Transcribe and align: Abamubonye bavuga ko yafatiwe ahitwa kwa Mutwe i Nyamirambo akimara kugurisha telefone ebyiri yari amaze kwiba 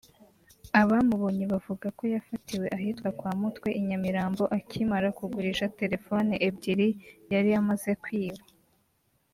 Abamubonye 0.81 1.43
bavuga 1.53 1.87
ko 1.97 2.03
yafatiwe 2.13 2.67
ahitwa 2.77 3.09
kwa 3.19 3.31
Mutwe 3.41 3.69
i 3.79 3.81
Nyamirambo 3.87 4.43
akimara 4.57 5.07
kugurisha 5.17 5.71
telefone 5.79 6.33
ebyiri 6.47 6.87
yari 7.33 7.49
amaze 7.61 7.91
kwiba 8.03 8.43